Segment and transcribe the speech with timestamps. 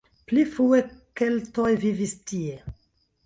[0.29, 0.79] Pli frue
[1.21, 2.57] keltoj vivis tie.